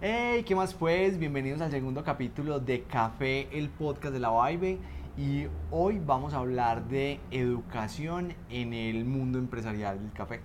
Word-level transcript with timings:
Hey, 0.00 0.44
¿qué 0.44 0.54
más 0.54 0.74
pues? 0.74 1.18
Bienvenidos 1.18 1.60
al 1.60 1.72
segundo 1.72 2.04
capítulo 2.04 2.60
de 2.60 2.84
Café, 2.84 3.48
el 3.50 3.68
podcast 3.68 4.12
de 4.14 4.20
la 4.20 4.30
Vibe. 4.30 4.78
Y 5.16 5.48
hoy 5.72 5.98
vamos 5.98 6.34
a 6.34 6.36
hablar 6.36 6.84
de 6.84 7.18
educación 7.32 8.32
en 8.48 8.74
el 8.74 9.04
mundo 9.04 9.40
empresarial 9.40 9.98
del 9.98 10.12
café. 10.12 10.40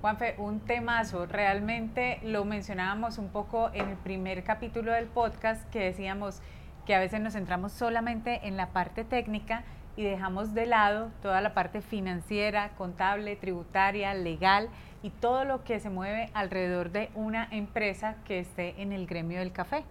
Juanfe, 0.00 0.36
un 0.38 0.60
temazo. 0.60 1.26
Realmente 1.26 2.20
lo 2.22 2.44
mencionábamos 2.44 3.18
un 3.18 3.30
poco 3.30 3.70
en 3.74 3.88
el 3.88 3.96
primer 3.96 4.44
capítulo 4.44 4.92
del 4.92 5.06
podcast 5.06 5.68
que 5.70 5.80
decíamos 5.80 6.40
que 6.86 6.94
a 6.94 7.00
veces 7.00 7.20
nos 7.20 7.32
centramos 7.32 7.72
solamente 7.72 8.46
en 8.46 8.56
la 8.56 8.68
parte 8.68 9.02
técnica 9.02 9.64
y 9.96 10.04
dejamos 10.04 10.54
de 10.54 10.66
lado 10.66 11.10
toda 11.22 11.40
la 11.40 11.54
parte 11.54 11.80
financiera, 11.80 12.70
contable, 12.78 13.34
tributaria, 13.34 14.14
legal 14.14 14.68
y 15.02 15.10
todo 15.10 15.44
lo 15.44 15.64
que 15.64 15.80
se 15.80 15.90
mueve 15.90 16.30
alrededor 16.34 16.90
de 16.90 17.10
una 17.14 17.48
empresa 17.50 18.16
que 18.24 18.40
esté 18.40 18.80
en 18.80 18.92
el 18.92 19.06
gremio 19.06 19.38
del 19.38 19.52
café. 19.52 19.84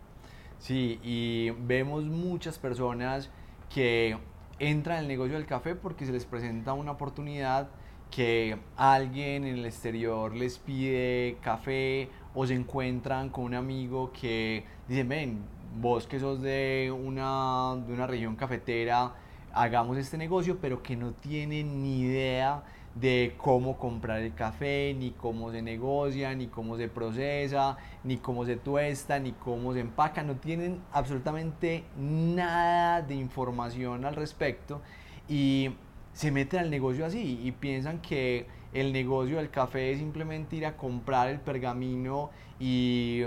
Sí, 0.59 0.99
y 1.03 1.51
vemos 1.51 2.03
muchas 2.03 2.59
personas 2.59 3.29
que 3.73 4.17
entran 4.59 4.97
al 4.99 5.07
negocio 5.07 5.35
del 5.35 5.45
café 5.45 5.75
porque 5.75 6.05
se 6.05 6.11
les 6.11 6.25
presenta 6.25 6.73
una 6.73 6.91
oportunidad 6.91 7.69
que 8.11 8.57
alguien 8.75 9.45
en 9.45 9.59
el 9.59 9.65
exterior 9.65 10.35
les 10.35 10.57
pide 10.57 11.37
café 11.41 12.09
o 12.33 12.45
se 12.45 12.55
encuentran 12.55 13.29
con 13.29 13.45
un 13.45 13.53
amigo 13.53 14.11
que 14.11 14.65
dice, 14.87 15.03
ven, 15.03 15.43
vos 15.79 16.07
que 16.07 16.19
sos 16.19 16.41
de 16.41 16.91
una, 16.91 17.75
de 17.87 17.93
una 17.93 18.07
región 18.07 18.35
cafetera, 18.35 19.13
hagamos 19.53 19.97
este 19.97 20.17
negocio, 20.17 20.57
pero 20.59 20.81
que 20.81 20.95
no 20.95 21.11
tienen 21.11 21.81
ni 21.83 22.01
idea 22.01 22.63
de 22.95 23.35
cómo 23.37 23.77
comprar 23.77 24.21
el 24.21 24.33
café, 24.33 24.95
ni 24.97 25.11
cómo 25.11 25.51
se 25.51 25.61
negocia, 25.61 26.33
ni 26.35 26.47
cómo 26.47 26.77
se 26.77 26.87
procesa, 26.87 27.77
ni 28.03 28.17
cómo 28.17 28.45
se 28.45 28.55
tuesta, 28.57 29.19
ni 29.19 29.31
cómo 29.31 29.73
se 29.73 29.81
empaca, 29.81 30.23
no 30.23 30.35
tienen 30.35 30.81
absolutamente 30.91 31.83
nada 31.97 33.01
de 33.01 33.15
información 33.15 34.05
al 34.05 34.15
respecto 34.15 34.81
y 35.27 35.71
se 36.13 36.31
meten 36.31 36.61
al 36.61 36.69
negocio 36.69 37.05
así 37.05 37.39
y 37.43 37.51
piensan 37.51 38.01
que 38.01 38.47
el 38.73 38.91
negocio 38.91 39.37
del 39.37 39.49
café 39.49 39.91
es 39.91 39.99
simplemente 39.99 40.55
ir 40.55 40.65
a 40.65 40.75
comprar 40.75 41.29
el 41.29 41.39
pergamino 41.39 42.29
y 42.59 43.23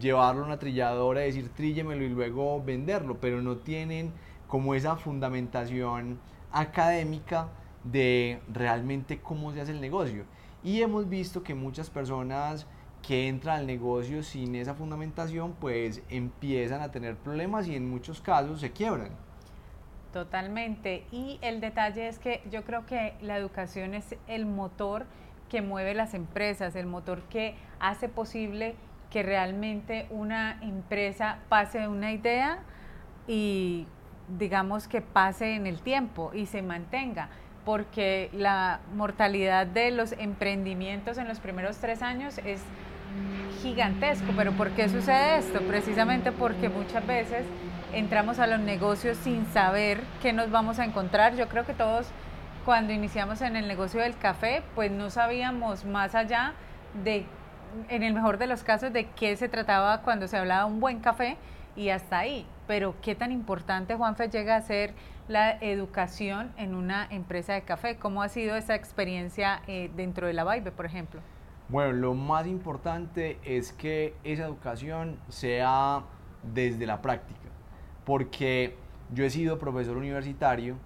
llevarlo 0.00 0.42
a 0.42 0.46
una 0.46 0.58
trilladora 0.58 1.22
y 1.22 1.26
decir 1.26 1.50
tríllemelo 1.50 2.02
y 2.04 2.08
luego 2.08 2.62
venderlo, 2.62 3.18
pero 3.20 3.40
no 3.40 3.58
tienen 3.58 4.12
como 4.48 4.74
esa 4.74 4.96
fundamentación 4.96 6.18
académica 6.52 7.48
de 7.84 8.40
realmente 8.52 9.20
cómo 9.20 9.52
se 9.52 9.60
hace 9.60 9.72
el 9.72 9.80
negocio. 9.80 10.24
Y 10.62 10.80
hemos 10.80 11.08
visto 11.08 11.42
que 11.42 11.54
muchas 11.54 11.90
personas 11.90 12.66
que 13.06 13.28
entran 13.28 13.60
al 13.60 13.66
negocio 13.66 14.22
sin 14.22 14.54
esa 14.54 14.74
fundamentación, 14.74 15.52
pues 15.60 16.02
empiezan 16.08 16.80
a 16.80 16.90
tener 16.90 17.16
problemas 17.16 17.68
y 17.68 17.76
en 17.76 17.88
muchos 17.88 18.20
casos 18.20 18.60
se 18.60 18.72
quiebran. 18.72 19.10
Totalmente. 20.12 21.04
Y 21.10 21.38
el 21.42 21.60
detalle 21.60 22.08
es 22.08 22.18
que 22.18 22.40
yo 22.50 22.64
creo 22.64 22.86
que 22.86 23.14
la 23.20 23.36
educación 23.36 23.94
es 23.94 24.16
el 24.26 24.46
motor 24.46 25.06
que 25.48 25.60
mueve 25.60 25.92
las 25.92 26.14
empresas, 26.14 26.76
el 26.76 26.86
motor 26.86 27.22
que 27.24 27.56
hace 27.78 28.08
posible 28.08 28.74
que 29.10 29.22
realmente 29.22 30.06
una 30.10 30.58
empresa 30.62 31.38
pase 31.48 31.80
de 31.80 31.88
una 31.88 32.12
idea 32.12 32.60
y 33.28 33.86
digamos 34.38 34.88
que 34.88 35.02
pase 35.02 35.54
en 35.54 35.66
el 35.66 35.80
tiempo 35.80 36.30
y 36.32 36.46
se 36.46 36.62
mantenga 36.62 37.28
porque 37.64 38.30
la 38.32 38.80
mortalidad 38.94 39.66
de 39.66 39.90
los 39.90 40.12
emprendimientos 40.12 41.18
en 41.18 41.28
los 41.28 41.40
primeros 41.40 41.78
tres 41.78 42.02
años 42.02 42.38
es 42.44 42.60
gigantesco. 43.62 44.32
Pero 44.36 44.52
¿por 44.52 44.70
qué 44.70 44.88
sucede 44.88 45.38
esto? 45.38 45.60
Precisamente 45.62 46.32
porque 46.32 46.68
muchas 46.68 47.06
veces 47.06 47.44
entramos 47.92 48.38
a 48.38 48.46
los 48.46 48.60
negocios 48.60 49.16
sin 49.18 49.46
saber 49.46 50.00
qué 50.20 50.32
nos 50.32 50.50
vamos 50.50 50.78
a 50.78 50.84
encontrar. 50.84 51.36
Yo 51.36 51.48
creo 51.48 51.64
que 51.64 51.74
todos 51.74 52.06
cuando 52.64 52.92
iniciamos 52.92 53.40
en 53.42 53.56
el 53.56 53.68
negocio 53.68 54.00
del 54.00 54.16
café, 54.16 54.62
pues 54.74 54.90
no 54.90 55.10
sabíamos 55.10 55.84
más 55.84 56.14
allá 56.14 56.54
de, 57.04 57.26
en 57.88 58.02
el 58.02 58.14
mejor 58.14 58.38
de 58.38 58.46
los 58.46 58.62
casos, 58.62 58.92
de 58.92 59.06
qué 59.06 59.36
se 59.36 59.48
trataba 59.48 60.00
cuando 60.02 60.28
se 60.28 60.36
hablaba 60.36 60.66
de 60.66 60.72
un 60.72 60.80
buen 60.80 61.00
café 61.00 61.36
y 61.76 61.90
hasta 61.90 62.18
ahí. 62.18 62.46
Pero 62.66 62.94
qué 63.02 63.14
tan 63.14 63.32
importante, 63.32 63.94
Juanfe, 63.94 64.28
llega 64.28 64.56
a 64.56 64.62
ser 64.62 64.94
la 65.28 65.52
educación 65.60 66.52
en 66.56 66.74
una 66.74 67.06
empresa 67.10 67.54
de 67.54 67.62
café. 67.62 67.96
¿Cómo 67.96 68.22
ha 68.22 68.28
sido 68.28 68.56
esa 68.56 68.74
experiencia 68.74 69.62
eh, 69.66 69.90
dentro 69.96 70.26
de 70.26 70.32
la 70.32 70.44
Vibe, 70.44 70.70
por 70.72 70.86
ejemplo? 70.86 71.20
Bueno, 71.68 71.92
lo 71.92 72.14
más 72.14 72.46
importante 72.46 73.38
es 73.42 73.72
que 73.72 74.14
esa 74.22 74.44
educación 74.44 75.18
sea 75.28 76.04
desde 76.42 76.86
la 76.86 77.00
práctica, 77.00 77.40
porque 78.04 78.76
yo 79.12 79.24
he 79.24 79.30
sido 79.30 79.58
profesor 79.58 79.96
universitario 79.96 80.76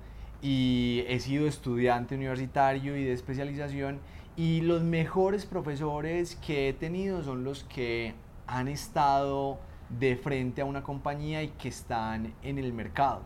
y 0.41 1.05
he 1.09 1.19
sido 1.19 1.49
estudiante 1.49 2.15
universitario 2.15 2.97
y 2.97 3.05
de 3.05 3.13
especialización 3.13 3.99
y 4.37 4.61
los 4.61 4.83
mejores 4.83 5.47
profesores 5.47 6.37
que 6.37 6.69
he 6.69 6.73
tenido 6.73 7.25
son 7.25 7.43
los 7.43 7.65
que 7.65 8.15
han 8.47 8.69
estado 8.69 9.59
de 9.89 10.15
frente 10.17 10.61
a 10.61 10.65
una 10.65 10.85
compañía 10.85 11.43
y 11.43 11.49
que 11.49 11.69
están 11.69 12.35
en 12.45 12.59
el 12.59 12.73
mercado. 12.73 13.23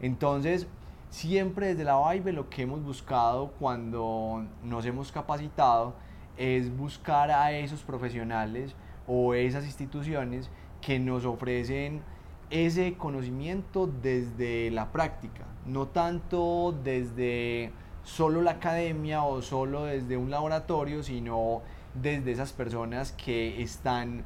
Entonces, 0.00 0.66
siempre 1.10 1.68
desde 1.68 1.84
la 1.84 2.12
Vibe 2.12 2.32
lo 2.32 2.50
que 2.50 2.62
hemos 2.62 2.82
buscado 2.82 3.52
cuando 3.58 4.44
nos 4.62 4.84
hemos 4.84 5.12
capacitado 5.12 5.94
es 6.36 6.76
buscar 6.76 7.30
a 7.30 7.52
esos 7.52 7.82
profesionales 7.82 8.74
o 9.06 9.34
esas 9.34 9.64
instituciones 9.64 10.50
que 10.80 10.98
nos 10.98 11.24
ofrecen 11.24 12.02
ese 12.50 12.94
conocimiento 12.94 13.86
desde 13.86 14.70
la 14.70 14.92
práctica, 14.92 15.44
no 15.66 15.86
tanto 15.86 16.74
desde 16.84 17.72
solo 18.02 18.42
la 18.42 18.52
academia 18.52 19.22
o 19.22 19.40
solo 19.40 19.84
desde 19.84 20.16
un 20.16 20.30
laboratorio, 20.30 21.02
sino 21.02 21.62
desde 21.94 22.32
esas 22.32 22.52
personas 22.52 23.12
que 23.12 23.62
están 23.62 24.24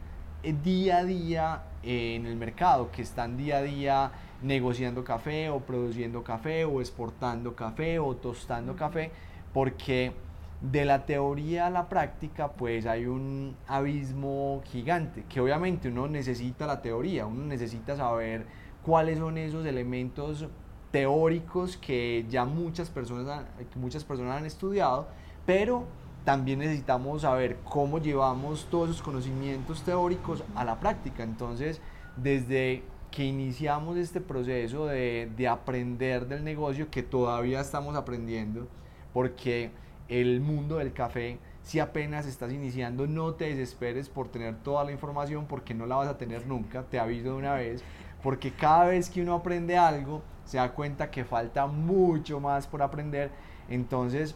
día 0.65 0.99
a 0.99 1.05
día 1.05 1.63
en 1.83 2.27
el 2.27 2.37
mercado, 2.37 2.91
que 2.91 3.03
están 3.03 3.37
día 3.37 3.59
a 3.59 3.63
día 3.63 4.13
negociando 4.43 5.05
café 5.05 5.51
o 5.51 5.61
produciendo 5.61 6.23
café 6.23 6.65
o 6.65 6.81
exportando 6.81 7.55
café 7.55 7.99
o 7.99 8.15
tostando 8.17 8.77
café, 8.77 9.11
porque 9.53 10.13
de 10.61 10.85
la 10.85 11.07
teoría 11.07 11.67
a 11.67 11.71
la 11.71 11.89
práctica 11.89 12.49
pues 12.53 12.87
hay 12.87 13.07
un 13.07 13.57
abismo 13.67 14.63
gigante, 14.65 15.25
que 15.29 15.41
obviamente 15.41 15.89
uno 15.89 16.09
necesita 16.09 16.67
la 16.67 16.83
teoría, 16.83 17.27
uno 17.27 17.45
necesita 17.45 17.97
saber 17.97 18.47
cuáles 18.83 19.19
son 19.19 19.39
esos 19.39 19.67
elementos 19.67 20.47
teóricos 20.91 21.77
que 21.77 22.25
ya 22.29 22.45
muchas 22.45 22.91
personas, 22.91 23.45
muchas 23.77 24.05
personas 24.05 24.39
han 24.39 24.47
estudiado, 24.47 25.07
pero 25.47 25.85
también 26.25 26.59
necesitamos 26.59 27.23
saber 27.23 27.59
cómo 27.65 27.99
llevamos 27.99 28.67
todos 28.71 28.91
esos 28.91 29.03
conocimientos 29.03 29.83
teóricos 29.83 30.45
a 30.55 30.65
la 30.65 30.79
práctica. 30.79 31.23
Entonces, 31.23 31.81
desde 32.17 32.83
que 33.11 33.25
iniciamos 33.25 33.97
este 33.97 34.21
proceso 34.21 34.87
de, 34.87 35.31
de, 35.37 35.49
aprender 35.49 36.27
del 36.27 36.45
negocio, 36.45 36.91
que 36.91 37.03
todavía 37.03 37.61
estamos 37.61 37.97
aprendiendo, 37.97 38.69
porque 39.13 39.71
el 40.09 40.41
mundo 40.41 40.77
del 40.77 40.93
café, 40.93 41.39
si 41.63 41.81
apenas 41.81 42.27
estás 42.27 42.53
iniciando, 42.53 43.07
no 43.07 43.35
te 43.35 43.47
desesperes 43.47 44.09
por 44.09 44.29
tener 44.29 44.57
toda 44.63 44.85
la 44.85 44.93
información, 44.93 45.47
porque 45.47 45.75
no 45.75 45.87
la 45.87 45.97
vas 45.97 46.09
a 46.09 46.19
tener 46.19 46.47
nunca, 46.47 46.83
te 46.85 46.99
aviso 46.99 47.31
de 47.31 47.35
una 47.35 47.55
vez, 47.55 47.83
porque 48.23 48.53
cada 48.53 48.87
vez 48.87 49.11
que 49.11 49.23
uno 49.23 49.35
aprende 49.35 49.77
algo, 49.77 50.23
se 50.45 50.57
da 50.57 50.73
cuenta 50.73 51.11
que 51.11 51.25
falta 51.25 51.67
mucho 51.67 52.41
más 52.41 52.67
por 52.67 52.83
aprender, 52.83 53.31
entonces 53.69 54.35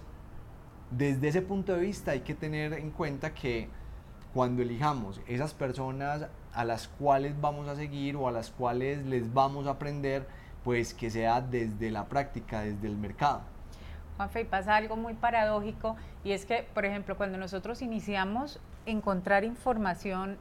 desde 0.90 1.28
ese 1.28 1.42
punto 1.42 1.72
de 1.72 1.80
vista 1.80 2.10
hay 2.10 2.20
que 2.20 2.34
tener 2.34 2.74
en 2.74 2.90
cuenta 2.90 3.32
que 3.32 3.68
cuando 4.34 4.62
elijamos 4.62 5.20
esas 5.26 5.54
personas 5.54 6.26
a 6.54 6.64
las 6.64 6.88
cuales 6.88 7.38
vamos 7.40 7.68
a 7.68 7.76
seguir 7.76 8.16
o 8.16 8.28
a 8.28 8.32
las 8.32 8.50
cuales 8.50 9.04
les 9.06 9.32
vamos 9.32 9.66
a 9.66 9.70
aprender, 9.70 10.26
pues 10.64 10.94
que 10.94 11.10
sea 11.10 11.40
desde 11.40 11.90
la 11.90 12.04
práctica, 12.06 12.60
desde 12.60 12.86
el 12.86 12.96
mercado. 12.96 13.42
Juanfe, 14.16 14.42
y 14.42 14.44
pasa 14.44 14.76
algo 14.76 14.96
muy 14.96 15.14
paradójico 15.14 15.96
y 16.24 16.32
es 16.32 16.44
que, 16.44 16.66
por 16.74 16.84
ejemplo, 16.84 17.16
cuando 17.16 17.38
nosotros 17.38 17.82
iniciamos 17.82 18.60
encontrar 18.86 19.44
información 19.44 20.36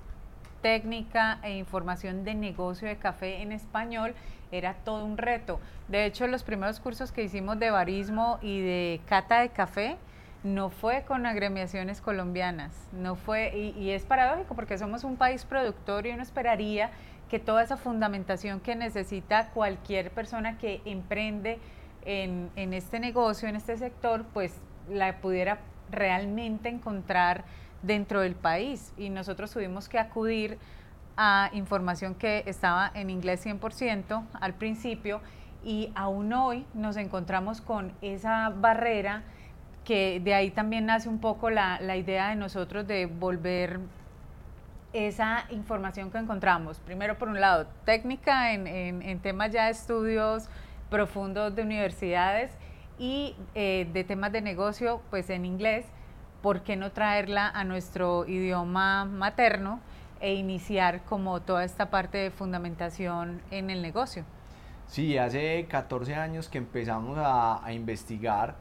técnica 0.62 1.40
e 1.44 1.58
información 1.58 2.24
de 2.24 2.36
negocio 2.36 2.88
de 2.88 2.98
café 2.98 3.42
en 3.42 3.52
español 3.52 4.14
era 4.52 4.74
todo 4.74 5.06
un 5.06 5.18
reto. 5.18 5.60
De 5.88 6.06
hecho, 6.06 6.28
los 6.28 6.44
primeros 6.44 6.80
cursos 6.80 7.12
que 7.12 7.24
hicimos 7.24 7.58
de 7.60 7.72
barismo 7.72 8.38
y 8.42 8.62
de 8.62 9.02
cata 9.08 9.42
de 9.42 9.50
café, 9.50 9.98
no 10.44 10.70
fue 10.70 11.04
con 11.04 11.26
agremiaciones 11.26 12.02
colombianas, 12.02 12.74
no 12.94 13.16
fue, 13.16 13.56
y, 13.78 13.92
es 13.92 14.06
paradójico 14.06 14.56
porque 14.56 14.78
somos 14.78 15.04
un 15.04 15.18
país 15.18 15.46
productor 15.46 16.08
y 16.08 16.12
uno 16.12 16.24
esperaría 16.24 16.90
que 17.30 17.40
toda 17.40 17.64
esa 17.64 17.78
fundamentación 17.78 18.60
que 18.60 18.76
necesita 18.76 19.50
cualquier 19.50 20.12
persona 20.12 20.58
que 20.58 20.82
emprende 20.86 21.60
en, 22.04 22.50
en 22.56 22.74
este 22.74 23.00
negocio, 23.00 23.48
en 23.48 23.56
este 23.56 23.78
sector, 23.78 24.26
pues 24.34 24.54
la 24.90 25.18
pudiera 25.18 25.60
realmente 25.92 26.70
encontrar 26.70 27.46
dentro 27.84 28.22
del 28.22 28.36
país. 28.36 28.94
Y 28.98 29.10
nosotros 29.10 29.52
tuvimos 29.52 29.88
que 29.88 30.00
acudir 30.00 30.58
a 31.16 31.50
información 31.54 32.16
que 32.16 32.44
estaba 32.48 32.92
en 32.96 33.10
inglés 33.10 33.46
100% 33.46 34.24
al 34.34 34.54
principio 34.56 35.22
y 35.64 35.92
aún 35.94 36.34
hoy 36.34 36.66
nos 36.74 36.98
encontramos 36.98 37.62
con 37.62 37.94
esa 38.02 38.50
barrera 38.50 39.24
que 39.86 40.20
de 40.20 40.34
ahí 40.34 40.52
también 40.52 40.86
nace 40.86 41.10
un 41.10 41.20
poco 41.20 41.50
la, 41.50 41.80
la 41.82 41.98
idea 41.98 42.30
de 42.30 42.36
nosotros 42.36 42.88
de 42.88 43.08
volver 43.08 43.80
esa 44.94 45.46
información 45.50 46.12
que 46.12 46.18
encontramos, 46.18 46.80
primero 46.80 47.18
por 47.18 47.30
un 47.30 47.40
lado, 47.40 47.68
técnica 47.86 48.54
en, 48.54 48.68
en, 48.68 49.20
temas 49.20 49.52
ya 49.52 49.66
de 49.66 49.72
estudios 49.72 50.50
profundos 50.90 51.56
de 51.56 51.62
universidades 51.62 52.52
y 53.00 53.36
eh, 53.56 53.88
de 53.94 54.04
temas 54.04 54.32
de 54.32 54.42
negocio, 54.42 55.02
pues 55.10 55.30
en 55.30 55.46
inglés, 55.46 55.86
¿por 56.42 56.62
qué 56.62 56.76
no 56.76 56.92
traerla 56.92 57.48
a 57.48 57.64
nuestro 57.64 58.28
idioma 58.28 59.06
materno 59.06 59.80
e 60.20 60.34
iniciar 60.34 61.04
como 61.06 61.42
toda 61.42 61.64
esta 61.64 61.90
parte 61.90 62.18
de 62.18 62.30
fundamentación 62.30 63.42
en 63.50 63.70
el 63.70 63.82
negocio? 63.82 64.26
Sí, 64.88 65.18
hace 65.18 65.66
14 65.70 66.16
años 66.16 66.50
que 66.50 66.58
empezamos 66.58 67.18
a, 67.18 67.66
a 67.66 67.72
investigar 67.72 68.56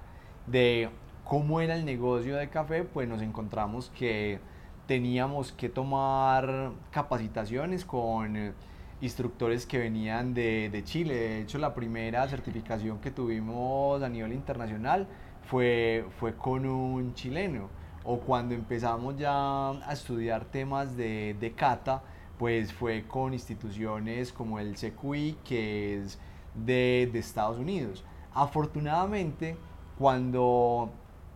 de 0.47 0.89
cómo 1.31 1.61
era 1.61 1.77
el 1.77 1.85
negocio 1.85 2.35
de 2.35 2.49
café, 2.49 2.83
pues 2.83 3.09
nos 3.09 3.23
encontramos 3.23 3.93
que 3.97 4.41
teníamos 4.89 5.53
que 5.53 5.69
tomar 5.69 6.73
capacitaciones 6.91 7.85
con 7.85 8.37
eh, 8.37 8.53
instructores 9.01 9.65
que 9.65 9.79
venían 9.79 10.35
de, 10.35 10.71
de, 10.71 10.83
Chile. 10.83 11.15
De 11.15 11.43
hecho, 11.43 11.59
la 11.59 11.73
primera 11.73 12.27
certificación 12.27 12.99
que 12.99 13.13
tuvimos 13.13 14.03
a 14.03 14.09
nivel 14.09 14.33
internacional 14.33 15.07
fue, 15.49 16.05
fue 16.19 16.35
con 16.35 16.67
un 16.67 17.15
chileno. 17.15 17.69
O 18.03 18.19
cuando 18.19 18.57
empezamos 18.57 19.17
ya 19.17 19.71
a 19.71 19.93
estudiar 19.93 20.47
temas 20.47 20.97
de, 20.97 21.37
de 21.39 21.53
cata, 21.53 22.03
pues 22.41 22.73
fue 22.73 23.05
con 23.07 23.35
instituciones 23.35 24.33
como 24.33 24.59
el 24.59 24.75
CQI, 24.75 25.37
que 25.45 25.97
es 25.97 26.19
de, 26.57 27.09
de 27.13 27.19
Estados 27.21 27.57
Unidos. 27.57 28.03
Afortunadamente, 28.35 29.57
cuando 29.97 30.91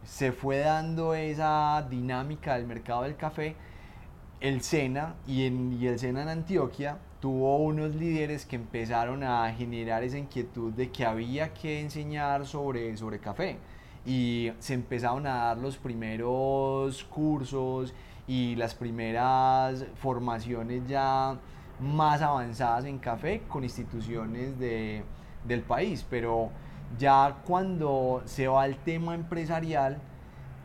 se 0.05 0.33
fue 0.33 0.59
dando 0.59 1.15
esa 1.15 1.87
dinámica 1.89 2.57
del 2.57 2.67
mercado 2.67 3.03
del 3.03 3.17
café, 3.17 3.57
el 4.41 4.61
SENA 4.63 5.15
y, 5.27 5.45
el 5.87 5.99
SENA 5.99 6.23
en 6.23 6.29
Antioquia 6.29 6.99
tuvo 7.21 7.57
unos 7.57 7.95
líderes 7.95 8.45
que 8.45 8.57
empezaron 8.57 9.23
a 9.23 9.51
generar 9.55 10.03
esa 10.05 10.19
inquietud 10.19 10.73
de 10.75 10.91
que 10.91 11.07
había 11.07 11.55
que 11.55 11.81
enseñar 11.81 12.47
sobre, 12.47 12.95
sobre 12.99 13.19
café. 13.19 13.57
Y 14.05 14.53
se 14.59 14.75
empezaron 14.75 15.27
a 15.27 15.47
dar 15.47 15.57
los 15.57 15.79
primeros 15.79 17.05
cursos 17.05 17.95
y 18.29 18.55
las 18.57 18.75
primeras 18.75 19.87
formaciones 19.95 20.87
ya 20.87 21.39
más 21.81 22.21
avanzadas 22.21 22.85
en 22.85 22.99
café 22.99 23.43
con 23.49 23.65
instituciones 23.65 24.59
de, 24.59 25.03
del 25.47 25.63
país, 25.63 26.05
pero 26.09 26.51
ya 26.99 27.37
cuando 27.47 28.23
se 28.25 28.49
va 28.49 28.63
al 28.63 28.77
tema 28.77 29.15
empresarial 29.15 29.99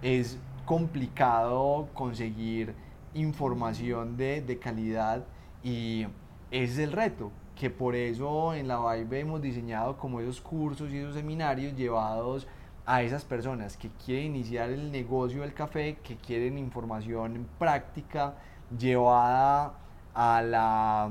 es 0.02 0.38
complicado 0.66 1.90
conseguir 1.94 2.74
información 3.14 4.18
de, 4.18 4.42
de 4.42 4.60
calidad 4.60 5.24
y 5.64 6.06
ese 6.52 6.74
es 6.74 6.80
el 6.80 6.92
reto, 6.92 7.32
que 7.56 7.70
por 7.70 7.96
eso 7.96 8.54
en 8.54 8.68
la 8.68 8.80
Vibe 8.80 9.20
hemos 9.20 9.42
diseñado 9.42 9.98
como 9.98 10.22
esos 10.22 10.42
cursos 10.42 10.92
y 10.92 10.98
esos 10.98 11.16
seminarios 11.16 11.76
llevados 11.76 12.48
a 12.86 13.04
esas 13.04 13.24
personas 13.24 13.78
que 13.78 13.90
quieren 14.04 14.36
iniciar 14.36 14.70
el 14.70 14.92
negocio 14.92 15.42
del 15.42 15.54
café, 15.54 15.98
que 16.04 16.16
quieren 16.16 16.58
información 16.58 17.48
práctica 17.60 18.34
llevada 18.78 19.74
a 20.16 20.42
la, 20.42 21.10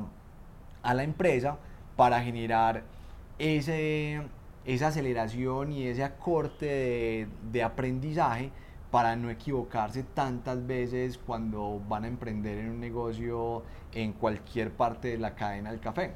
a 0.83 0.95
la 0.95 1.03
empresa 1.05 1.57
para 1.97 2.21
generar 2.21 2.83
ese, 3.39 4.23
esa 4.69 4.89
aceleración 4.89 5.73
y 5.73 5.87
ese 5.87 6.05
acorte 6.05 7.27
de, 7.51 7.63
aprendizaje 7.63 8.51
para 8.91 9.17
no 9.17 9.31
equivocarse 9.31 10.03
tantas 10.03 10.67
veces 10.67 11.17
cuando 11.17 11.81
van 11.89 12.05
a 12.05 12.09
emprender 12.09 12.59
en 12.59 12.71
un 12.73 12.81
negocio 12.81 13.63
en 13.95 14.13
cualquier 14.13 14.71
parte 14.71 15.09
de 15.09 15.17
la 15.17 15.35
cadena 15.35 15.71
del 15.71 15.81
café. 15.81 16.13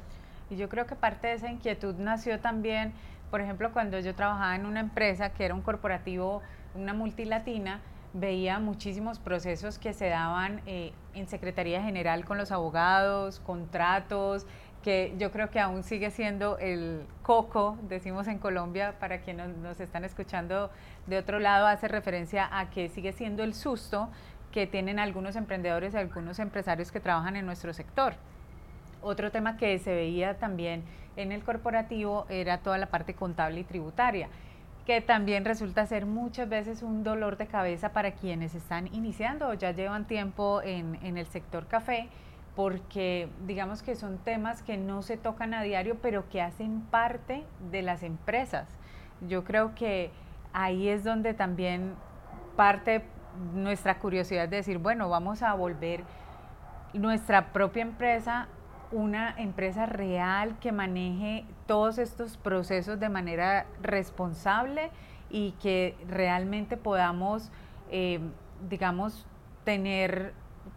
Y 0.51 0.55
yo 0.55 0.69
creo 0.69 0.85
que 0.85 0.95
parte 0.95 1.27
de 1.27 1.33
esa 1.33 1.49
inquietud 1.49 1.95
nació 1.95 2.39
también, 2.39 2.93
por 3.31 3.41
ejemplo, 3.41 3.73
cuando 3.73 3.99
yo 3.99 4.13
trabajaba 4.13 4.55
en 4.55 4.67
una 4.67 4.81
empresa 4.81 5.31
que 5.31 5.45
era 5.45 5.55
un 5.55 5.63
corporativo, 5.63 6.43
una 6.75 6.93
multilatina, 6.93 7.81
veía 8.13 8.59
muchísimos 8.59 9.17
procesos 9.17 9.79
que 9.79 9.93
se 9.93 10.09
daban 10.09 10.61
eh, 10.67 10.93
en 11.15 11.27
Secretaría 11.27 11.81
General 11.81 12.23
con 12.23 12.37
los 12.37 12.51
abogados, 12.51 13.39
contratos, 13.39 14.45
que 14.83 15.15
yo 15.17 15.31
creo 15.31 15.49
que 15.49 15.59
aún 15.59 15.81
sigue 15.81 16.11
siendo 16.11 16.59
el 16.59 17.07
coco, 17.23 17.77
decimos 17.89 18.27
en 18.27 18.37
Colombia, 18.37 18.93
para 18.99 19.21
quienes 19.21 19.57
nos 19.57 19.79
están 19.79 20.03
escuchando 20.03 20.69
de 21.07 21.17
otro 21.17 21.39
lado, 21.39 21.65
hace 21.65 21.87
referencia 21.87 22.47
a 22.51 22.69
que 22.69 22.89
sigue 22.89 23.13
siendo 23.13 23.43
el 23.43 23.55
susto 23.55 24.09
que 24.51 24.67
tienen 24.67 24.99
algunos 24.99 25.35
emprendedores 25.35 25.95
y 25.95 25.97
algunos 25.97 26.37
empresarios 26.37 26.91
que 26.91 26.99
trabajan 26.99 27.35
en 27.35 27.45
nuestro 27.45 27.73
sector. 27.73 28.13
Otro 29.01 29.31
tema 29.31 29.57
que 29.57 29.79
se 29.79 29.95
veía 29.95 30.37
también 30.37 30.83
en 31.15 31.31
el 31.31 31.43
corporativo 31.43 32.27
era 32.29 32.59
toda 32.59 32.77
la 32.77 32.87
parte 32.87 33.15
contable 33.15 33.61
y 33.61 33.63
tributaria, 33.63 34.27
que 34.85 35.01
también 35.01 35.45
resulta 35.45 35.85
ser 35.87 36.05
muchas 36.05 36.49
veces 36.49 36.83
un 36.83 37.03
dolor 37.03 37.37
de 37.37 37.47
cabeza 37.47 37.93
para 37.93 38.11
quienes 38.11 38.53
están 38.53 38.93
iniciando 38.93 39.47
o 39.47 39.53
ya 39.53 39.71
llevan 39.71 40.05
tiempo 40.05 40.61
en, 40.61 40.99
en 41.01 41.17
el 41.17 41.25
sector 41.25 41.67
café 41.67 42.09
porque 42.55 43.29
digamos 43.45 43.81
que 43.81 43.95
son 43.95 44.17
temas 44.19 44.61
que 44.61 44.77
no 44.77 45.01
se 45.01 45.17
tocan 45.17 45.53
a 45.53 45.63
diario, 45.63 45.97
pero 46.01 46.29
que 46.29 46.41
hacen 46.41 46.81
parte 46.81 47.45
de 47.71 47.81
las 47.81 48.03
empresas. 48.03 48.67
Yo 49.27 49.43
creo 49.43 49.73
que 49.75 50.11
ahí 50.53 50.87
es 50.87 51.03
donde 51.03 51.33
también 51.33 51.95
parte 52.55 53.03
nuestra 53.53 53.99
curiosidad 53.99 54.47
de 54.47 54.57
decir, 54.57 54.77
bueno, 54.77 55.09
vamos 55.09 55.41
a 55.41 55.53
volver 55.55 56.03
nuestra 56.93 57.51
propia 57.51 57.81
empresa 57.81 58.47
una 58.93 59.33
empresa 59.37 59.87
real 59.87 60.57
que 60.59 60.71
maneje 60.71 61.45
todos 61.65 61.97
estos 61.97 62.37
procesos 62.37 62.99
de 62.99 63.09
manera 63.09 63.65
responsable 63.81 64.91
y 65.29 65.51
que 65.53 65.97
realmente 66.07 66.77
podamos, 66.77 67.51
eh, 67.89 68.19
digamos, 68.69 69.25
tener 69.63 70.33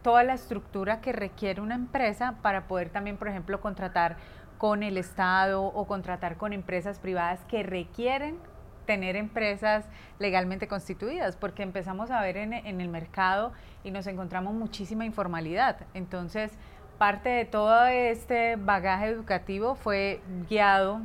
toda 0.07 0.23
la 0.23 0.35
estructura 0.35 1.01
que 1.01 1.11
requiere 1.11 1.61
una 1.61 1.75
empresa 1.75 2.37
para 2.41 2.69
poder 2.69 2.91
también, 2.91 3.17
por 3.17 3.27
ejemplo, 3.27 3.61
contratar 3.61 4.17
con 4.57 4.85
el 4.85 4.99
Estado 4.99 5.65
o 5.65 5.89
contratar 5.89 6.37
con 6.37 6.53
empresas 6.53 7.01
privadas 7.01 7.41
que 7.49 7.65
requieren 7.65 8.39
tener 8.87 9.17
empresas 9.17 9.85
legalmente 10.21 10.69
constituidas, 10.69 11.37
porque 11.37 11.65
empezamos 11.65 12.13
a 12.13 12.21
ver 12.21 12.37
en, 12.37 12.53
el 12.53 12.89
mercado 12.89 13.53
y 13.83 13.91
nos 13.91 14.07
encontramos 14.07 14.55
muchísima 14.55 15.05
informalidad. 15.05 15.79
Entonces, 15.93 16.53
parte 16.99 17.29
de 17.29 17.45
todo 17.45 17.87
este 17.87 18.55
bagaje 18.55 19.09
educativo 19.09 19.75
fue 19.75 20.21
guiado 20.49 21.01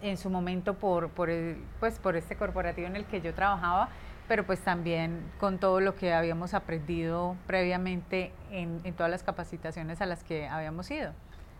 en 0.00 0.16
su 0.16 0.30
momento 0.30 0.72
por, 0.72 1.10
por, 1.10 1.28
pues, 1.80 1.98
por 1.98 2.16
este 2.16 2.34
corporativo 2.34 2.86
en 2.86 2.96
el 2.96 3.04
que 3.04 3.20
yo 3.20 3.34
trabajaba, 3.34 3.90
pero 4.28 4.44
pues 4.44 4.60
también 4.60 5.22
con 5.38 5.58
todo 5.58 5.80
lo 5.80 5.94
que 5.94 6.12
habíamos 6.12 6.54
aprendido 6.54 7.36
previamente 7.46 8.32
en, 8.50 8.80
todas 8.94 9.10
las 9.10 9.22
capacitaciones 9.22 10.00
a 10.00 10.06
las 10.06 10.24
que 10.24 10.48
habíamos 10.48 10.90
ido. 10.90 11.12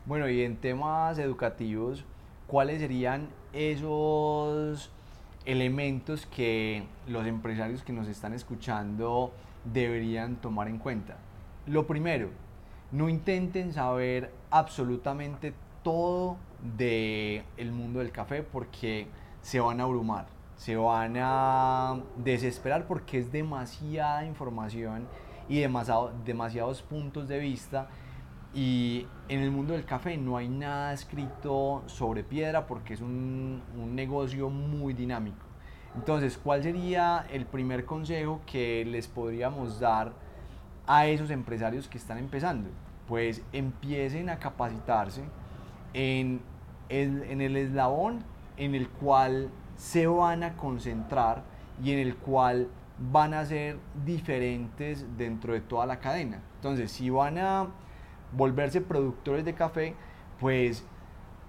Bueno, 0.05 0.29
y 0.29 0.43
en 0.43 0.57
temas 0.57 1.19
educativos, 1.19 2.05
¿cuáles 2.47 2.81
serían 2.81 3.29
esos 3.53 4.91
elementos 5.45 6.27
que 6.27 6.85
los 7.07 7.27
empresarios 7.27 7.83
que 7.83 7.93
nos 7.93 8.09
están 8.09 8.33
escuchando 8.33 9.33
deberían 9.65 10.37
tomar 10.37 10.69
en 10.69 10.79
cuenta? 10.79 11.17
Lo 11.67 11.87
primero, 11.87 12.31
no 12.93 13.09
intenten 13.09 13.73
saber 13.73 14.33
absolutamente 14.51 15.55
todo 15.83 16.37
del 16.77 17.45
el 17.57 17.73
mundo 17.73 17.99
del 18.01 18.11
café 18.11 18.43
porque 18.43 19.07
se 19.43 19.61
van 19.61 19.81
a 19.81 19.85
abrumar 19.85 20.36
se 20.57 20.77
van 20.77 21.17
a 21.19 22.01
desesperar 22.17 22.87
porque 22.87 23.19
es 23.19 23.31
demasiada 23.31 24.25
información 24.25 25.07
y 25.49 25.61
demasiado, 25.61 26.13
demasiados 26.25 26.83
puntos 26.83 27.29
de 27.29 27.39
vista 27.39 27.89
y 28.55 29.07
en 29.29 29.41
el 29.41 29.51
mundo 29.51 29.75
del 29.75 29.85
café 29.85 30.17
no 30.17 30.37
hay 30.39 30.49
nada 30.49 30.93
escrito 30.95 31.83
sobre 31.87 32.25
piedra 32.25 32.67
porque 32.67 32.95
es 32.95 33.03
un, 33.03 33.63
un, 33.77 33.95
negocio 33.95 34.49
muy 34.49 34.95
dinámico. 34.95 35.45
Entonces, 35.95 36.39
¿cuál 36.43 36.63
sería 36.63 37.27
el 37.31 37.45
primer 37.47 37.85
consejo 37.85 38.41
que 38.47 38.85
les 38.87 39.09
podríamos 39.09 39.79
dar 39.79 40.13
a 40.87 41.07
esos 41.07 41.31
empresarios 41.31 41.87
que 41.87 41.99
están 41.99 42.17
empezando? 42.17 42.71
Pues 43.07 43.43
empiecen 43.53 44.31
a 44.31 44.39
capacitarse 44.39 45.25
en 45.93 46.41
el, 46.89 47.23
en 47.25 47.41
el 47.43 47.57
eslabón 47.57 48.25
en 48.57 48.75
el 48.75 48.89
cual 48.89 49.51
se 49.77 50.07
van 50.07 50.43
a 50.43 50.57
concentrar 50.57 51.43
y 51.83 51.93
en 51.93 51.99
el 51.99 52.17
cual 52.17 52.69
van 52.99 53.35
a 53.35 53.45
ser 53.45 53.79
diferentes 54.05 55.07
dentro 55.17 55.53
de 55.53 55.61
toda 55.61 55.87
la 55.87 55.99
cadena. 55.99 56.41
Entonces, 56.57 56.91
si 56.91 57.11
van 57.11 57.39
a 57.39 57.69
volverse 58.33 58.81
productores 58.81 59.45
de 59.45 59.55
café, 59.55 59.95
pues 60.41 60.85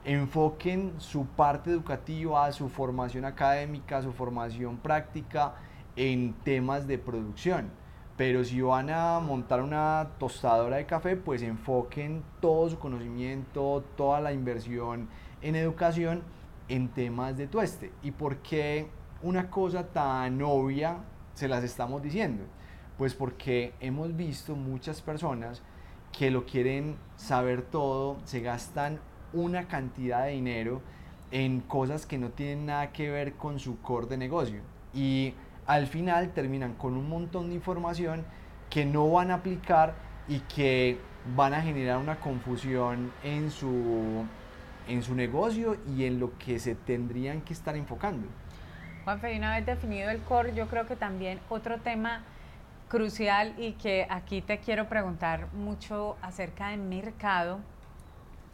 enfoquen 0.04 0.94
su 0.98 1.26
parte 1.26 1.72
educativa, 1.72 2.52
su 2.52 2.70
formación 2.70 3.26
académica, 3.26 4.02
su 4.02 4.12
formación 4.12 4.78
práctica 4.78 5.56
en 5.96 6.34
temas 6.44 6.88
de 6.88 6.98
producción. 6.98 7.70
Pero 8.16 8.44
si 8.44 8.62
van 8.62 8.90
a 8.90 9.20
montar 9.20 9.62
una 9.62 10.10
tostadora 10.18 10.78
de 10.78 10.86
café, 10.86 11.16
pues 11.16 11.44
enfoquen 11.44 12.24
todo 12.42 12.70
su 12.70 12.80
conocimiento, 12.80 13.84
toda 13.96 14.20
la 14.20 14.34
inversión 14.34 15.08
en 15.42 15.56
educación 15.56 16.24
en 16.70 16.90
temas 16.90 17.38
de 17.38 17.48
tueste. 17.48 17.92
¿Y 18.04 18.12
por 18.12 18.38
qué 18.38 18.88
una 19.22 19.50
cosa 19.50 19.88
tan 19.88 20.42
obvia 20.42 20.98
se 21.34 21.48
las 21.48 21.64
estamos 21.64 22.02
diciendo? 22.02 22.44
Pues 22.98 23.14
porque 23.14 23.74
hemos 23.80 24.16
visto 24.16 24.56
muchas 24.56 25.02
personas 25.02 25.62
que 26.18 26.32
lo 26.32 26.46
quieren 26.46 26.98
saber 27.16 27.62
todo, 27.62 28.18
se 28.24 28.42
gastan 28.42 29.00
una 29.34 29.68
cantidad 29.68 30.26
de 30.26 30.32
dinero 30.32 30.82
en 31.32 31.60
cosas 31.62 32.06
que 32.06 32.18
no 32.18 32.30
tienen 32.30 32.66
nada 32.66 32.92
que 32.92 33.10
ver 33.12 33.34
con 33.34 33.60
su 33.60 33.82
core 33.82 34.08
de 34.08 34.18
negocio. 34.18 34.62
Y 34.94 35.34
al 35.66 35.88
final 35.88 36.34
terminan 36.34 36.74
con 36.74 36.96
un 36.96 37.10
montón 37.10 37.50
de 37.50 37.56
información 37.56 38.26
que 38.70 38.86
no 38.86 39.10
van 39.12 39.32
a 39.32 39.36
aplicar 39.36 39.96
y 40.28 40.40
que 40.42 40.98
van 41.36 41.54
a 41.54 41.62
generar 41.62 41.98
una 41.98 42.20
confusión 42.20 43.12
en 43.24 43.52
su, 43.52 44.26
en 44.88 45.04
su 45.04 45.16
negocio 45.16 45.78
y 45.96 46.06
en 46.06 46.20
lo 46.20 46.38
que 46.38 46.60
se 46.60 46.76
tendrían 46.76 47.42
que 47.42 47.54
estar 47.54 47.76
enfocando. 47.76 48.28
Juanfe, 49.04 49.38
una 49.38 49.56
vez 49.56 49.66
definido 49.66 50.10
el 50.10 50.20
core, 50.22 50.54
yo 50.54 50.68
creo 50.68 50.86
que 50.86 50.96
también 50.96 51.40
otro 51.50 51.78
tema 51.78 52.24
crucial 52.90 53.54
y 53.58 53.74
que 53.74 54.08
aquí 54.10 54.42
te 54.42 54.60
quiero 54.60 54.88
preguntar 54.88 55.52
mucho 55.54 56.18
acerca 56.22 56.70
del 56.70 56.82
mercado 56.82 57.60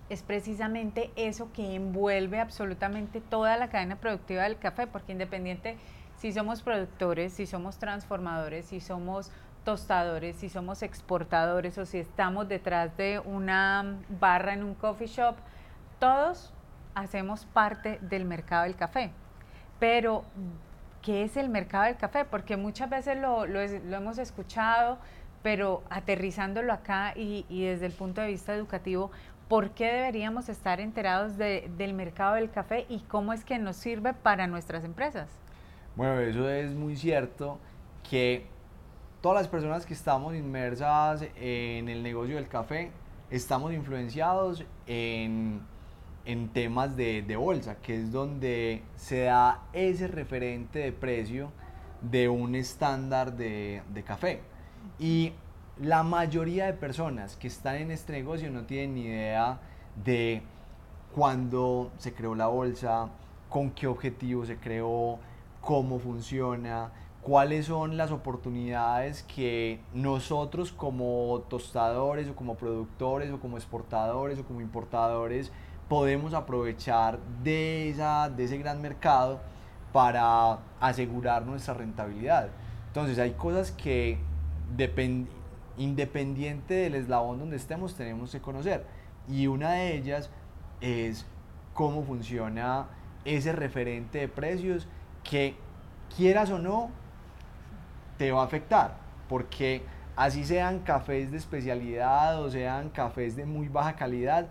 es 0.09 0.21
precisamente 0.21 1.11
eso 1.15 1.51
que 1.53 1.75
envuelve 1.75 2.39
absolutamente 2.39 3.21
toda 3.21 3.57
la 3.57 3.69
cadena 3.69 3.95
productiva 3.95 4.43
del 4.43 4.57
café, 4.57 4.85
porque 4.85 5.11
independiente 5.11 5.77
si 6.17 6.31
somos 6.31 6.61
productores, 6.61 7.33
si 7.33 7.45
somos 7.45 7.77
transformadores, 7.77 8.65
si 8.67 8.79
somos 8.79 9.31
tostadores, 9.63 10.35
si 10.35 10.49
somos 10.49 10.83
exportadores 10.83 11.77
o 11.77 11.85
si 11.85 11.97
estamos 11.97 12.47
detrás 12.47 12.95
de 12.97 13.19
una 13.19 13.97
barra 14.19 14.53
en 14.53 14.63
un 14.63 14.75
coffee 14.75 15.07
shop, 15.07 15.35
todos 16.03 16.51
hacemos 16.95 17.45
parte 17.45 17.97
del 18.01 18.25
mercado 18.25 18.63
del 18.63 18.75
café. 18.75 19.11
Pero, 19.79 20.25
¿qué 21.01 21.23
es 21.23 21.37
el 21.37 21.47
mercado 21.47 21.85
del 21.85 21.95
café? 21.95 22.25
Porque 22.25 22.57
muchas 22.57 22.89
veces 22.89 23.17
lo, 23.17 23.45
hemos 23.45 24.17
escuchado, 24.17 24.97
pero 25.43 25.81
aterrizándolo 25.89 26.73
acá 26.73 27.13
y, 27.15 27.45
desde 27.49 27.85
el 27.85 27.93
punto 27.93 28.19
de 28.19 28.27
vista 28.27 28.53
educativo, 28.53 29.11
¿por 29.47 29.69
qué 29.69 29.93
deberíamos 29.93 30.49
estar 30.49 30.81
enterados 30.81 31.37
del 31.37 31.93
mercado 31.93 32.35
del 32.35 32.51
café 32.51 32.85
y 32.89 32.99
cómo 33.03 33.31
es 33.31 33.45
que 33.45 33.57
nos 33.57 33.77
sirve 33.77 34.13
para 34.13 34.45
nuestras 34.45 34.83
empresas? 34.83 35.29
Bueno, 35.95 36.19
eso 36.19 36.49
es 36.49 36.75
muy 36.75 36.97
cierto 36.97 37.59
que 38.09 38.45
todas 39.21 39.37
las 39.37 39.47
personas 39.47 39.85
que 39.85 39.93
estamos 39.93 40.35
inmersas 40.35 41.23
en 41.37 41.87
el 41.87 42.03
negocio 42.03 42.35
del 42.35 42.49
café 42.49 42.91
estamos 43.29 43.71
influenciados 43.71 44.65
en, 44.85 45.61
temas 46.53 46.95
de, 46.95 47.35
bolsa, 47.35 47.75
que 47.75 47.95
es 47.95 48.11
donde 48.11 48.83
se 48.95 49.23
da 49.23 49.63
ese 49.73 50.07
referente 50.07 50.79
de 50.79 50.91
precio 50.91 51.51
de 52.01 52.29
un 52.29 52.55
estándar 52.55 53.35
de, 53.35 53.81
de 53.93 54.03
café. 54.03 54.41
Y 54.99 55.33
la 55.79 56.03
mayoría 56.03 56.65
de 56.65 56.73
personas 56.73 57.35
que 57.35 57.47
están 57.47 57.75
en 57.75 57.91
este 57.91 58.13
negocio 58.13 58.51
no 58.51 58.65
tienen 58.65 58.95
ni 58.95 59.01
idea 59.05 59.59
de 60.03 60.43
cuándo 61.13 61.91
se 61.97 62.13
creó 62.13 62.35
la 62.35 62.47
bolsa, 62.47 63.09
con 63.49 63.71
qué 63.71 63.87
objetivo 63.87 64.45
se 64.45 64.57
creó, 64.57 65.19
cómo 65.61 65.99
funciona, 65.99 66.91
cuáles 67.23 67.67
son 67.67 67.95
las 67.95 68.11
oportunidades 68.11 69.23
que 69.23 69.79
nosotros 69.93 70.71
como 70.73 71.43
tostadores 71.49 72.29
o 72.29 72.35
como 72.35 72.55
productores 72.55 73.31
o 73.31 73.39
como 73.39 73.57
exportadores 73.57 74.39
o 74.39 74.43
como 74.43 74.59
importadores 74.59 75.51
podemos 75.89 76.33
aprovechar 76.33 77.19
de, 77.43 77.89
esa, 77.89 78.29
de 78.29 78.45
ese 78.45 78.57
gran 78.57 78.81
mercado 78.81 79.41
para 79.91 80.59
asegurar 80.79 81.45
nuestra 81.45 81.73
rentabilidad. 81.73 82.49
Entonces 82.87 83.19
hay 83.19 83.31
cosas 83.31 83.71
que 83.71 84.19
independiente 85.77 86.73
del 86.73 86.95
eslabón 86.95 87.39
donde 87.39 87.57
estemos 87.57 87.95
tenemos 87.95 88.31
que 88.31 88.41
conocer 88.41 88.85
y 89.27 89.47
una 89.47 89.73
de 89.73 89.95
ellas 89.95 90.29
es 90.81 91.25
cómo 91.73 92.03
funciona 92.03 92.87
ese 93.25 93.53
referente 93.53 94.19
de 94.19 94.27
precios 94.27 94.87
que 95.23 95.55
quieras 96.15 96.49
o 96.51 96.59
no, 96.59 96.89
te 98.17 98.31
va 98.31 98.41
a 98.41 98.45
afectar, 98.45 98.97
porque 99.27 99.83
así 100.15 100.45
sean 100.45 100.79
cafés 100.79 101.31
de 101.31 101.37
especialidad 101.37 102.41
o 102.41 102.49
sean 102.51 102.89
cafés 102.89 103.35
de 103.35 103.45
muy 103.45 103.69
baja 103.69 103.95
calidad, 103.95 104.47